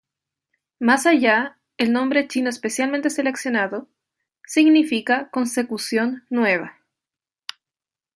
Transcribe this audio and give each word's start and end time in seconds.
Más 0.79 1.05
allá, 1.05 1.59
el 1.77 1.93
nombre 1.93 2.27
chino 2.27 2.49
especialmente 2.49 3.11
seleccionado, 3.11 3.87
新达, 3.87 4.47
significa 4.73 5.29
"consecución 5.29 6.23
nueva". 6.31 6.79